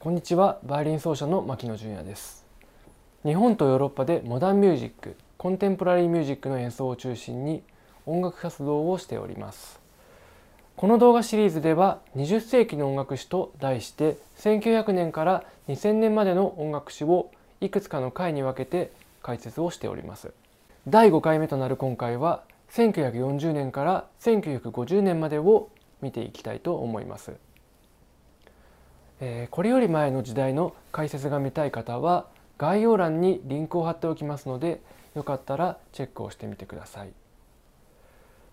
[0.00, 2.46] こんにちはバイオリン奏者の牧野純也です。
[3.24, 7.64] 日本とヨーロッパでモダンミュージックコンテンポラリーミュージックの演奏を中心に
[8.06, 9.80] 音楽活動をしております。
[10.76, 20.32] この動画シリーズでは20世紀の音楽史と題して1900年から2000年までの音楽史をいくつかの回に分けて解説をしております。
[20.86, 25.70] 第5回目となる今回は1940年から1950年までを
[26.00, 27.32] 見ていきたいと思います。
[29.20, 34.80] えー、これより前の時代の解説が見たい方は概要欄にリンクを貼っておきますので
[35.14, 37.10] よかったらチェックをしてみてください。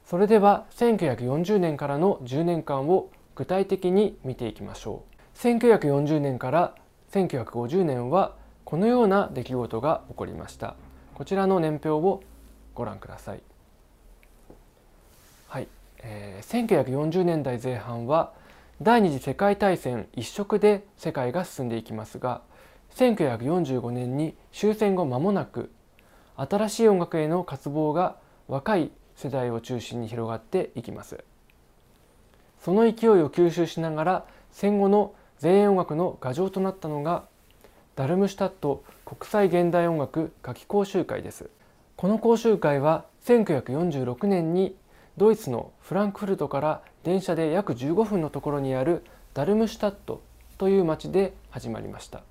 [0.06, 5.38] それでは1940年からの10年間を具体的に見ていきましょう。
[5.38, 6.76] 1940年から
[7.12, 10.76] 1950年はこのような出来事が起こりました。
[11.16, 12.22] こちらの年表を
[12.74, 13.42] ご覧ください。
[15.48, 15.68] はい、
[16.00, 18.34] えー、1940年代前半は
[18.82, 22.42] 第二次世界大戦一色で世界が進んでいきますが
[22.96, 25.72] 1945年に終戦後間もなく
[26.36, 28.18] 新しい音楽への渇望が
[28.50, 31.24] 若い世代を中心に広がっていきます。
[32.60, 37.24] その勢いを吸収しながら戦後の前衛音楽の牙城となったのが
[37.96, 41.50] ダルムシュタット国際現代音楽夏季講習会です。
[41.96, 44.76] この講習会は1946年に
[45.18, 50.22] ドイツのフランクフルトから電車で約15分のところにあるダルムシュタット
[50.58, 52.22] という町で始まりました。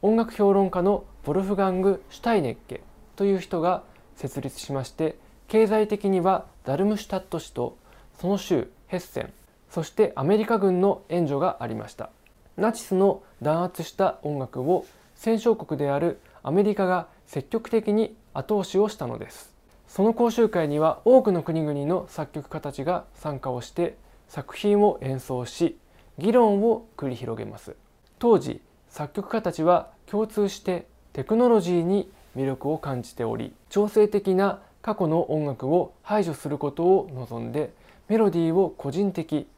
[0.00, 2.80] 音楽評論家のボルフガング・シュタイネッケ
[3.16, 3.82] という人が
[4.16, 7.76] 設立しまして経済的にはダルムシュタット市と
[8.18, 9.30] その州ヘッセン
[9.68, 12.08] そしてアメリカ軍の援助がありました。
[12.56, 19.59] ナチスの弾圧した音楽を戦勝国であるアメリカが積極的に後押しをしたのです。
[19.90, 23.96] その講習会には多くの国々の作曲家たちが参加をして
[24.28, 25.76] 作品を演奏し
[26.16, 27.74] 議論を繰り広げます。
[28.20, 37.72] 当時作曲家たちは共通してテクノロジーに魅力を感じており調整的な過去の音楽を排除することを望んで
[38.06, 39.48] メロディーを個人的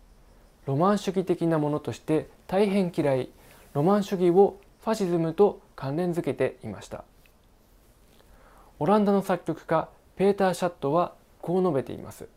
[0.65, 3.29] ロマン主義的なものとして大変嫌い
[3.75, 7.05] ロマン主義をファシズムと関連づけていました。
[8.79, 12.29] オランダの作曲家ペーター・シャットはこう述べています。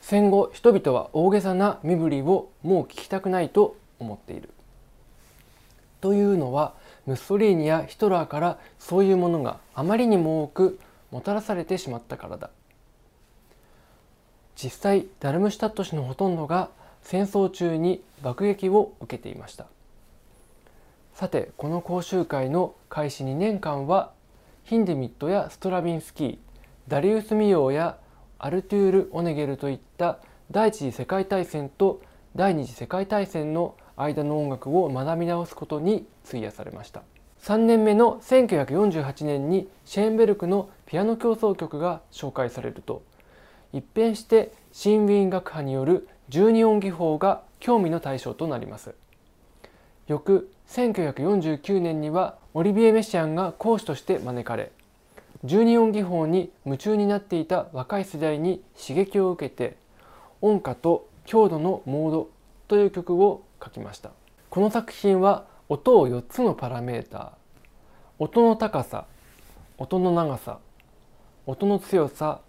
[0.00, 4.50] 戦後人々は大げさな身振りをもう聞きたくないと思っている。
[6.00, 6.74] というのは
[7.06, 10.78] ムッソリーニやヒトラーからそういうものがあまりにも多く
[11.10, 12.50] もたらされてしまったからだ。
[14.54, 16.70] 実際ダルムシュタット市のほとんどが
[17.02, 19.66] 戦争中に爆撃を受けていました。
[21.14, 24.12] さてこの講習会の開始2年間は
[24.64, 26.38] ヒンデミットやストラビンスキー
[26.88, 27.98] ダリウス・ミヨーや
[28.38, 30.18] アルトゥール・オネゲルといった
[30.52, 32.00] 第一次世界大戦と
[32.36, 37.02] 第二次世界大戦の間の音楽を学び直すことに費やされました。
[37.42, 43.02] 3年目の1948年にシェーンベルクのピアノ協奏曲が紹介されると
[43.72, 48.94] 一変して新ウィーン楽派による12音技法が興味の対象となります。
[50.06, 54.70] 翌1949年にはオリビエ・メシアンが講師として招かれ
[55.44, 59.76] 12音技法に夢中になっていた若い世代に刺激を受けて
[60.40, 62.30] 音歌と強度のモード
[62.68, 64.10] という曲を書きました。
[64.56, 67.30] この作品は音を4つのパラメーター
[68.18, 69.04] 音の高さ
[69.76, 70.60] 音の長さ
[71.44, 72.40] 音の強さ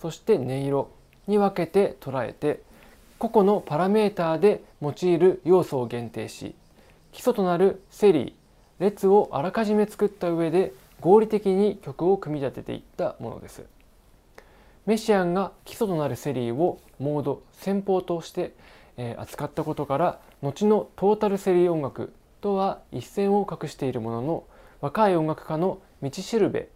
[0.00, 0.90] そして音色
[1.26, 2.62] に分けて捉えて
[3.18, 6.54] 個々のパラメーターで用いる要素を限定し
[7.12, 8.32] 基礎となるセリー
[8.78, 13.64] 列をあらかじめ作った上で合理的に曲を組み立てていったものです。
[14.86, 18.54] メシアンが基礎となるセリーをモード先方として、
[18.96, 22.12] え扱ったことから後のトータルセリー音楽
[22.42, 24.44] とは一線を画しているものの
[24.80, 26.68] 若い音楽家の道しるべ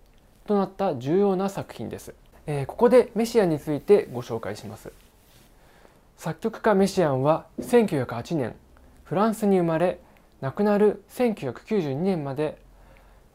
[0.46, 2.14] となった重要な作品です、
[2.46, 4.92] えー、ここでメシアンについてご紹介します
[6.16, 8.54] 作曲家メシアンは1908年
[9.04, 9.98] フランスに生まれ
[10.40, 12.58] 亡くなる1992年まで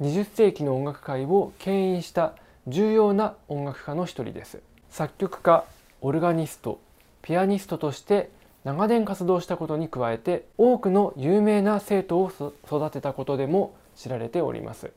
[0.02, 2.34] 20世紀の音楽界を牽引した
[2.68, 4.60] 重要な音楽家の一人です。
[4.90, 5.64] 作曲家
[6.02, 6.80] オルガニスト
[7.22, 8.32] ピアニストとして
[8.64, 12.32] 長年活動したことに加えて多くの有名な生徒を
[12.66, 14.92] 育てたことでも知られております。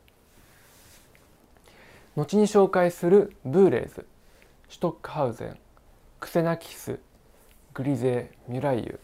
[2.16, 4.06] 後に紹介するブーレーズ
[4.70, 5.58] シュトックハウゼン
[6.18, 6.98] クセナキス
[7.74, 9.00] グリゼーミュライユ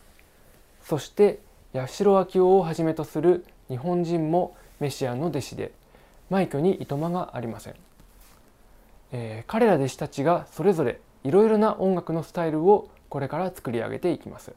[0.82, 1.40] そして
[1.74, 5.72] 八代昭夫をはじめとする日本人もメシアの弟子で
[6.30, 7.74] 枚挙にいとまがありません、
[9.12, 14.52] えー、彼ら弟子たちがそれぞれいろいろな音楽のスタイルをこれから作り上げていきます。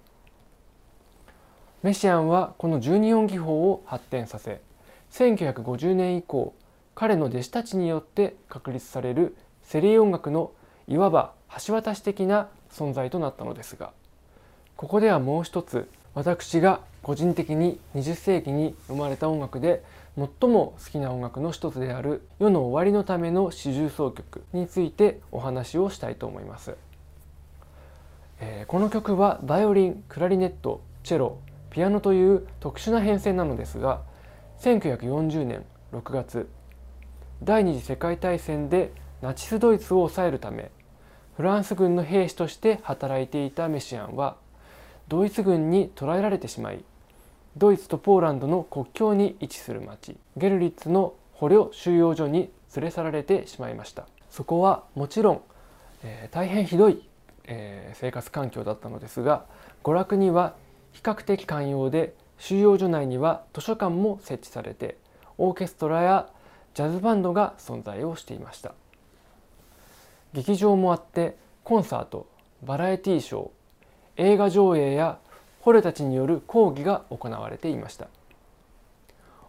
[1.83, 4.61] メシアンはこの12音技法を発展させ
[5.11, 6.55] 1950年以降
[6.95, 10.51] 彼の弟子たちによって確立されるセリー音楽の
[10.87, 11.33] いわば
[11.65, 13.91] 橋渡し的な存在となったのですが
[14.77, 19.83] ここではもう一つ私が個人的に20世紀に生まれた音楽で
[20.15, 26.75] 最も好きな音楽の一つである「世の終わりのための四重奏曲」についてお話をしたいと思います。
[28.39, 31.37] えー、この曲はバイオリンクラリネットチェロ
[31.69, 34.01] ピアノという特殊な編成なのですが
[34.59, 36.49] 1940年6月
[37.43, 40.71] 第二次世界大戦でナチスドイツを抑えるため
[41.35, 44.35] フランス軍の兵士として働いていたメシアンは
[45.07, 46.83] ドイツ軍に捕らえられてしまい
[47.55, 50.17] ドイツとポーランドの国境に位置する町。
[50.37, 54.07] ゲルリッツの捕虜収容所に連れ去られてしまいました。
[54.31, 55.41] そこはもちろん、
[56.03, 57.07] えー、大変ひどい、
[57.45, 59.45] えー、生活環境だったのですが
[59.83, 60.55] 娯楽には
[60.91, 64.97] 比較的寛容で収容所内には図書館も設置されて
[65.37, 66.29] オーケストラや
[66.73, 68.73] ジャズバンドが存在をしていました。
[70.33, 72.25] 劇場もあってコンサート
[72.63, 73.49] バラエティーショー
[74.17, 75.19] 映画上映や
[75.63, 78.07] 捕虜たちによる講義が行われていました。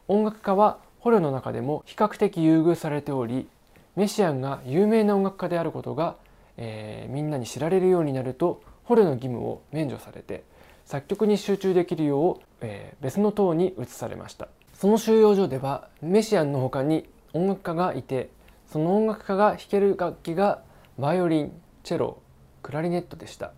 [0.06, 3.48] 音楽家は捕虜の中でも比較的優遇されており
[3.96, 6.14] メシアンが有名な音楽家であることが、
[6.56, 10.44] えー、みんなに知られるようになると捕虜の義務を免除されて
[10.84, 14.46] 作曲に集中できるよう、えー、別の塔に移されました。
[14.74, 18.30] その収容所ではメシアンの他に音楽家がいて
[18.70, 20.62] その音楽家が弾ける楽器が
[20.96, 21.52] バイオリン
[21.82, 22.18] チェロ
[22.62, 23.52] クラリネットでした。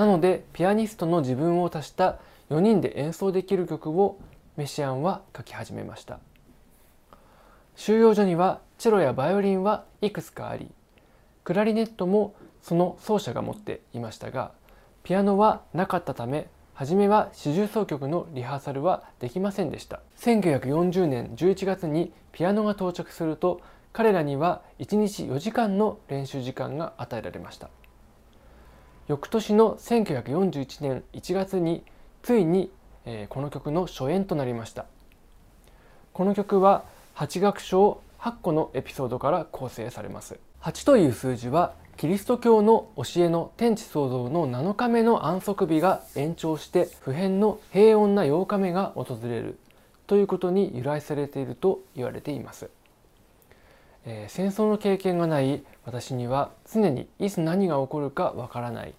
[0.00, 2.16] なのでピアニストの自分を足した
[2.48, 4.18] 4人で演奏できる曲を
[4.56, 6.20] メシアンは書き始めました。
[7.76, 10.70] 収容所にはチェロやバイオリンはいくつかあり
[11.44, 14.52] クラリネットもその奏者が持っていましたが
[15.02, 20.00] ピアノはなかったため初めは四重奏曲のリハーサルはできませんでした。
[20.18, 23.60] 1940年11月にピアノが到着すると
[23.92, 27.68] 彼らには1日4時間の練習時間が与えられました。
[29.10, 31.82] 翌年の1941年1月に
[32.22, 32.70] ついに、
[33.04, 34.86] えー、この曲の初演となりました。
[36.12, 36.84] この曲は
[37.16, 40.38] 8楽章8個のエピソードから構成されます。
[40.62, 49.58] 8という数字はキリスト教の教えの天地創造の7日目の安息日が延長して普遍の平穏な8日目が訪れる
[50.06, 52.70] ということに由来されていると言われています、
[54.06, 58.94] えー、戦争の経験がない私には常にいつ何が起こるかわからない。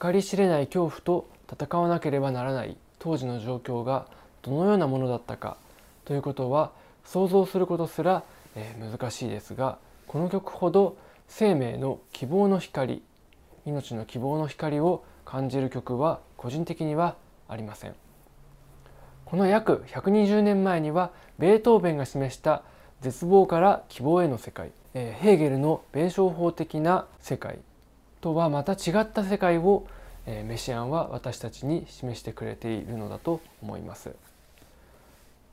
[0.00, 2.76] 計り知れない恐怖と戦わなければならない。
[2.98, 4.06] 当時の状況が
[4.42, 5.56] どのようなものだったか
[6.04, 6.72] ということは
[7.04, 8.24] 想像することすら、
[8.54, 10.96] えー、難しいですがこの曲ほど
[11.28, 13.02] 生命の希望の光
[13.64, 17.16] 命の希望の光を感じる曲は個人的には
[17.48, 17.94] ありません。
[19.24, 22.62] この約120年前にはベートーベンが示した
[23.00, 27.58] 絶望から希望への世界、えー、ヘーゲルの弁証法的な世界
[28.20, 29.86] とはまた違った世界を、
[30.26, 34.10] えメシアンは私たちに示してくれているのだと思います。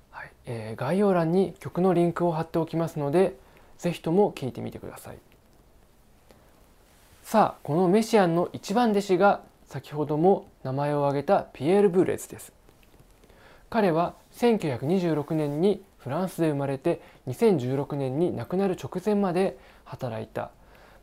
[0.10, 3.36] はいえー、概要欄に曲のリンクを貼っておきますので
[3.78, 5.18] 是非とも聴いてみてください。
[7.24, 12.51] さあこのメシアンの一番弟子が先ほども名前を挙げたピエール・ブーレズです。
[13.69, 20.51] 彼は1926年にフランスで生まれて2016年に亡くなる直前まで働いた。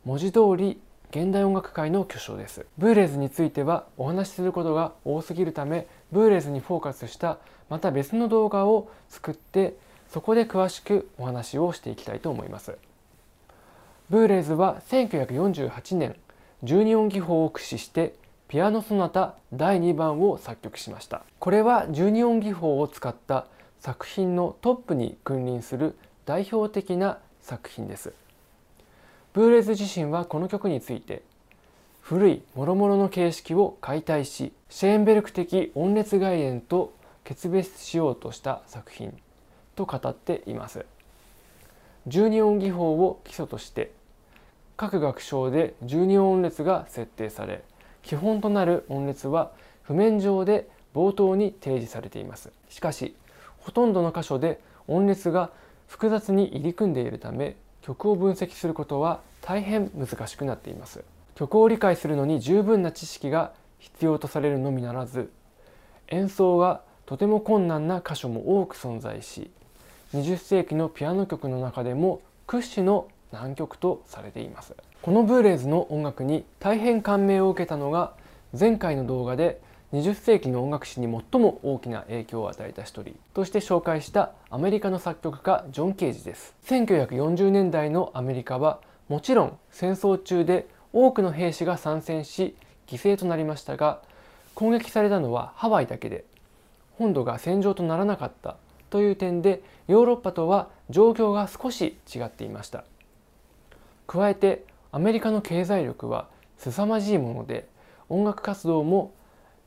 [0.05, 2.67] 文字通り現代音楽界の巨匠です。
[2.77, 9.75] ブーレズについてはお話しすることが多すぎるためブーレズにフォーカスしたまた別の動画を作って
[10.07, 12.77] そこで詳しくお話をしていきたいと思います。
[14.11, 16.15] ブーレズは1948年
[16.63, 18.13] 12音技法を駆使して
[18.47, 21.23] ピアノソナタ第2番を作曲しました。
[21.39, 23.47] これは12音技法を使った
[23.81, 28.13] 作品のトップに君臨する代表的な作品です。
[29.33, 31.23] ブーレズ自身はこの曲について
[31.99, 39.17] 古い諸々の形式を解体しシェーンベルク的音列外縁と決別しようとした作品
[39.75, 40.85] と語っています。
[42.07, 43.91] 12音技法を基礎として
[44.77, 47.63] 各楽章で12音列が設定され
[48.03, 52.51] 基本となる音列は譜面上で冒頭に提示されています。
[52.69, 53.15] しかし
[53.61, 55.51] ほとんどの箇所で音列が
[55.87, 61.03] 複雑に入り組んでいるため曲を分析することは大変難しくなっています。
[61.35, 65.31] 曲を理解するのに十分な知識が必要とされるのみならず
[66.09, 69.49] 演奏がとても困難な箇所も多く存在し
[70.13, 74.75] 20世紀のピアノ曲の中でも屈指の難曲とされています。
[75.01, 78.13] このブーレーズの音楽に大変感銘を受けたのが
[78.57, 79.61] 前回の動画で
[79.93, 86.55] 20世紀の音楽史に最も大きな影響を与えた一人として紹介したアメリカの作曲家ジョン・ケージです。
[86.65, 88.79] 1940年代のアメリカは
[89.09, 92.55] もちろん戦争中で多くの兵士が参戦し
[92.87, 94.01] 犠牲となりましたが
[94.55, 96.23] 攻撃されたのはハワイだけで
[96.97, 98.55] 本土が戦場とならなかった
[98.89, 102.85] という点でヨーロッパとは状況が少し違っていました。
[104.07, 107.67] 加えてアメリカの経済力は凄まじいもので
[108.07, 109.11] 音楽活動も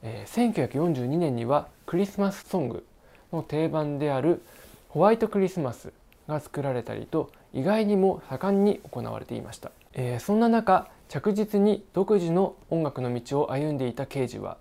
[0.04, 2.86] えー、1942年にはクリスマスソング
[3.32, 4.42] の定番である
[4.90, 5.92] ホワイトクリスマス
[6.28, 14.58] が作られたりと意外にも盛んに行われていました、えー、そんな中着実に独自の音楽の道を歩んでいた刑事は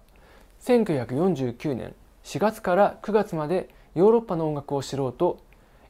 [0.62, 5.40] 1949年4月から9月までヨーロッパの音楽を知ろうと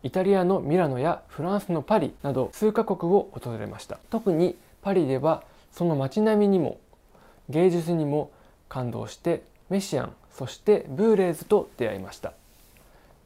[0.01, 4.00] イタリアのミラノやフランスのパリなど数カ国を訪れました。
[4.10, 6.77] 特にパリではその街並みにも
[7.50, 8.31] 芸術にも
[8.74, 12.34] 感動してメシアンそしてブーレーズと出会いました。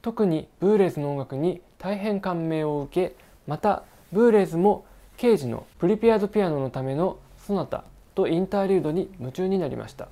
[0.02, 3.16] 特にブーレーズの音楽に大変感銘を受け
[3.48, 4.86] またブーレーズも
[5.16, 10.10] ケージのプリペアドピアノのためのソナタとインターリュードに夢中になりました、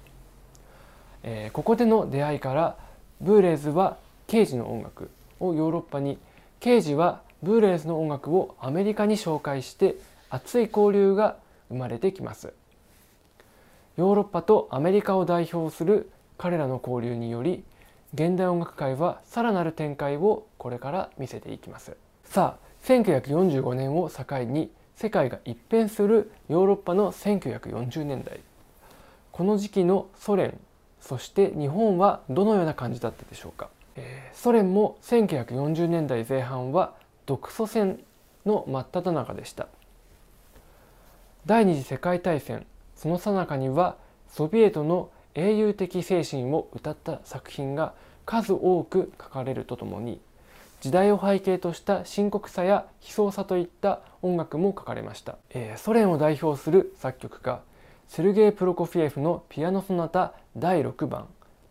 [1.23, 2.77] えー、ここでの出会いから
[3.19, 5.09] ブーレーズはケージの音楽
[5.41, 6.17] をヨーロッパに
[6.61, 9.95] ケージはブーレーズの音楽をアメリカに紹介して
[10.29, 11.35] 熱い交流が
[11.69, 12.53] 生まれてきます。
[13.97, 17.63] ヨーロッパとアメリカを代表する彼らの交流により
[18.13, 21.95] 現代音楽界はさらなる展開をこれから見せていきます。
[22.23, 28.39] さあ1945年を境に世界が一変するヨーロッパの1940年代。
[29.31, 30.57] この時期のソ連
[31.01, 36.93] そして日本はどのような感じだったでしょうか、えー、ソ連も1940年代前半は
[37.25, 37.99] 独ソ戦
[38.45, 39.67] の真っ只中でした。
[41.45, 43.97] 第二次世界大戦その最中には
[44.27, 47.93] ソビエトの英雄的精神を歌った作品が
[48.25, 50.19] 数多く書かれるとともに
[50.81, 57.61] 時代を背景とした深刻さや悲壮さといった音楽も書かれました、えー、ソ連を代表する作曲家
[58.07, 61.27] セルゲイ・プロコフィエフのピアノソナタ第6番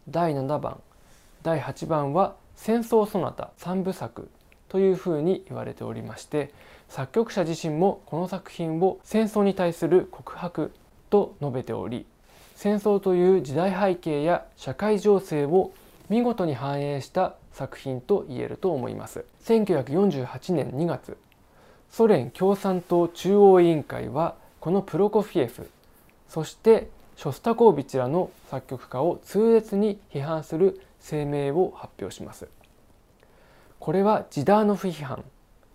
[0.09, 0.81] 第7番
[1.43, 4.29] 第8番は戦争ソナタ3部作
[4.69, 6.53] というふうに言われておりまして
[6.89, 10.73] 作曲者自身もこの作品を戦争に対する告白
[11.15, 12.07] と述べており
[12.57, 15.71] 戦争という時代背景や社会情勢を
[16.09, 19.25] 見事に反映した作品と言えると思います。
[19.45, 21.17] 1948年2月
[21.93, 25.71] ソ連共産党中央委員会はこのプロコフィエフ
[26.29, 32.49] そしてショスタコービチらの作曲家を痛烈に批判する声明を発表します。
[33.79, 35.23] これはジダーノフ批判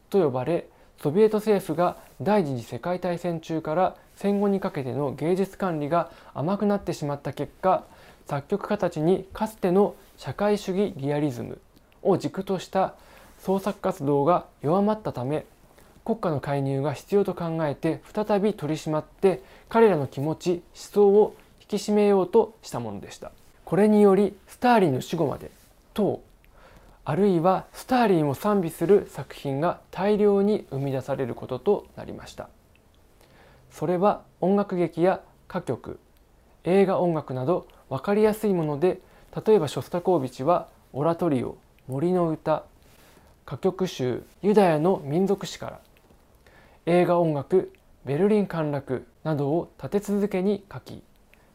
[0.09, 0.67] と呼ばれ
[1.01, 7.85] ソビエト政府が第二次世界大戦中から戦後にかけての芸術管理が甘くなってしまった結果
[8.27, 11.57] 作曲家たちにかつての社会主義リアリズム
[12.01, 12.95] を軸とした
[13.39, 15.45] 創作活動が弱まったため
[16.03, 23.31] 国家の介入が必要と考えて再び取り締まって彼らの気持ち思想を引き締めようとしたものでした。
[23.63, 25.49] これによりスターリンの死後まで
[25.93, 26.21] 党
[27.05, 32.49] あるいはスターリンを賛美する作品が大量に生み出されることとなりました。
[33.71, 35.99] それは音楽劇や歌曲。
[36.63, 38.99] 映画音楽など分かりやすいもので
[39.45, 41.57] 例えばショスタコービチは「オラトリオ」
[41.87, 42.63] 「森の歌」
[43.47, 45.79] 歌曲集「ユダヤの民族史から」
[46.85, 47.71] 映画音楽
[48.05, 51.01] 「ベルリン陥落」などを立て続けに書き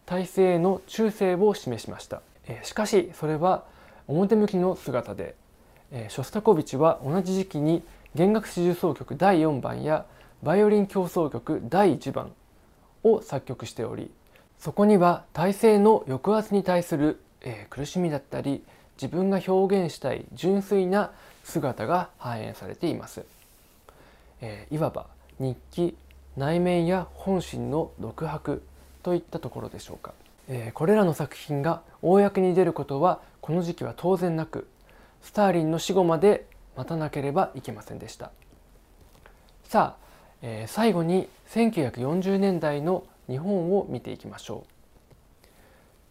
[0.07, 2.23] 体制の忠誠を示しました。
[2.63, 3.65] しかしそれは
[4.07, 5.35] 表向きの姿で。
[6.09, 7.85] ショスタコービチは同じ時期に
[8.17, 10.07] 弦楽四重奏曲第4番や
[10.45, 12.31] バイオリン協奏曲第1番
[13.03, 14.11] を作曲しており
[14.59, 18.63] そこには体制の抑圧に対する、えー、苦しみだったり
[19.01, 21.13] 自分が表現したい純粋な
[21.45, 23.25] 姿が反映されています、
[24.43, 25.07] えー、いわば
[25.39, 25.97] 日記
[26.37, 28.63] 内面や本心の独白
[29.03, 30.13] といったところでしょうか、
[30.49, 34.69] えー、これらの作品が公に出ることはこの時期は当然なく
[35.23, 36.45] スターリンの死後まで
[36.77, 38.31] 待たなければいけませんでした。
[39.65, 40.04] さあ
[40.43, 44.75] えー、最後に1940年代の日本を見ていきましょう。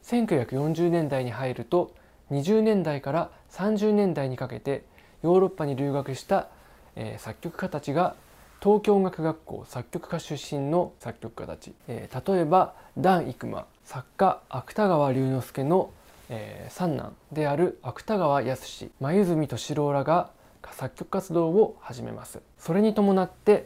[0.06, 1.94] 1940年代に入ると
[2.32, 4.84] 20年代から30年代にかけて
[5.22, 6.48] ヨーロッパに留学した、
[6.96, 8.15] えー、作曲家たちが
[8.62, 15.92] 東京音楽学校作曲家出身の作曲家たち、えー、例えばダン・イクマ作家芥川龍之介の、
[16.30, 20.30] えー、三男である芥川康黛敏郎らが
[20.72, 22.42] 作曲活動を始めます。
[22.58, 23.65] それに伴って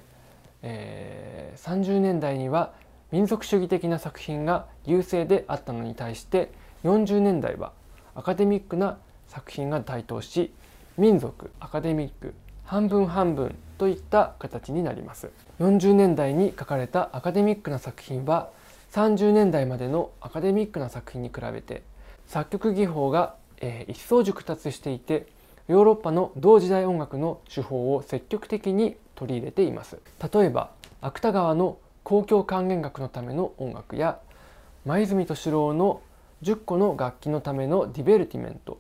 [0.62, 2.74] えー、30年代には
[3.12, 6.52] 民族主義的な作品が優勢であったのに対して
[6.84, 7.72] 40年代は
[8.16, 8.98] アカデミックな
[9.28, 10.52] 作品が台頭し
[10.98, 12.34] 民族アカデミック
[12.66, 15.30] 半分半分といった形になります。
[15.60, 18.50] 40年代に書かれたアカデミックな作品は
[18.92, 21.84] 30年代までのアカデミックな作品に比べて
[22.28, 25.28] 作曲技法が、えー、一層熟達していて
[25.68, 30.00] ヨーロッパの同時代音楽の手法を積極的に取り入れています。
[30.34, 30.72] 例えば
[31.02, 34.20] 芥川の交響管弦楽のための音楽や
[34.86, 36.02] 前泉敏郎の
[36.44, 38.80] 10個の楽器のためのディベルティメント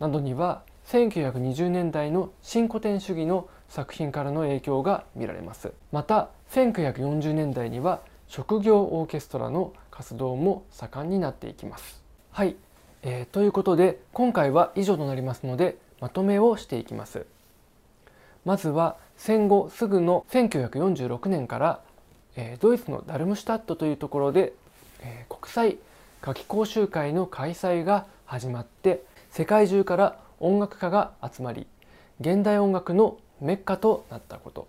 [0.00, 5.72] などには1920年代の新古典主義の作品からの影響が見られます。
[5.92, 12.02] また1940年代には職業オーケストラの活動も盛んになっていきます。
[12.32, 12.56] はい、
[13.08, 17.24] えー、ということで今回は以上となりますのでまとめをしていきます。
[18.44, 21.80] まずは戦後すぐの1946年から、
[22.34, 24.54] えー、ドイツのダルムシュタットというところで、
[25.02, 25.78] えー、国際
[26.20, 31.68] 夏季講習会の開催が始まって世界中から音楽家が集まり
[32.18, 34.66] 現代音楽のメッカとなったこと。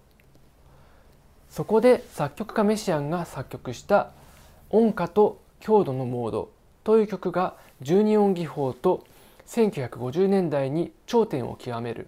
[1.50, 4.12] そこで作曲家メシアンが作曲した
[4.70, 6.52] 「音歌と強度のモード」
[6.86, 9.04] という曲が12音技法と
[9.48, 12.08] 1950年代に頂点を極める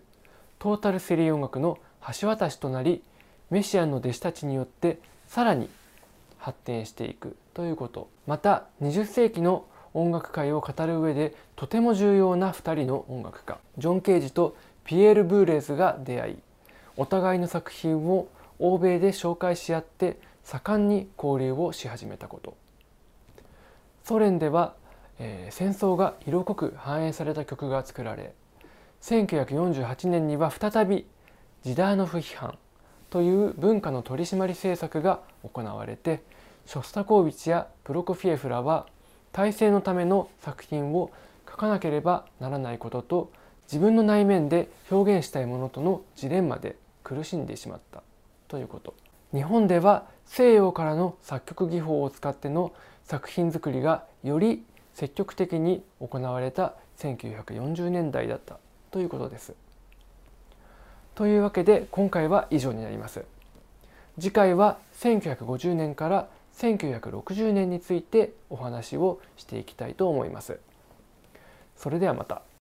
[0.57, 1.77] トータルセリー音楽の
[2.19, 3.01] 橋渡しとなり
[3.49, 5.69] メシアンの弟子たちによってさらに
[6.37, 8.09] 発展していくということ。
[8.27, 16.37] また20世紀の音楽界を語る上でとても重要な2人の音楽家ジョン・ケージとピエール・ブーレーズが出会い
[16.95, 18.27] お互いの作品を
[18.59, 22.55] 欧米で紹介し合って盛んに交流をし始めたこと。
[24.03, 24.73] ソ連では、
[25.19, 28.33] えー、戦争が色濃く反映された曲が作られ
[29.01, 31.05] 1948年には再び
[31.63, 32.57] ジダーノフ批判
[33.09, 36.23] という文化の取り締まり政策が行われて
[36.65, 38.87] ショスタコービチやプロコフィエフらは
[39.31, 41.11] 体制のための作品を
[41.49, 43.31] 書かなければならないことと
[43.63, 48.03] 自分の内面で表現したいものとのジレンマで苦しんでしまった
[48.47, 48.93] ということ。
[49.33, 54.63] 日本では西洋からの作曲技法を使っての作品作りがより
[54.99, 58.59] 積極的に行われた1940年代だった
[58.91, 59.53] ということです。
[61.15, 63.23] というわけで今回は以上になります。
[64.19, 70.59] 次回は1950年から1960年についてお話をしていきたいと思います。
[71.77, 72.41] それではまた。